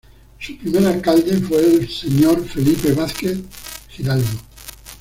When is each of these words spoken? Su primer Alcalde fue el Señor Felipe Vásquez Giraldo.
Su 0.39 0.57
primer 0.57 0.83
Alcalde 0.87 1.37
fue 1.41 1.59
el 1.63 1.87
Señor 1.87 2.43
Felipe 2.43 2.91
Vásquez 2.93 3.37
Giraldo. 3.87 4.29